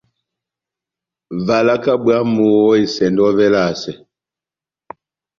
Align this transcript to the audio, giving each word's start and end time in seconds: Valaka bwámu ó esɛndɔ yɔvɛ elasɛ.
Valaka 1.45 1.93
bwámu 2.03 2.43
ó 2.69 2.71
esɛndɔ 2.83 3.23
yɔvɛ 3.27 3.43
elasɛ. 3.49 3.91